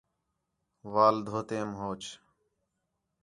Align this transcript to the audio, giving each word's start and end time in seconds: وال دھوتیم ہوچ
وال 0.93 1.15
دھوتیم 1.27 1.69
ہوچ 1.79 2.03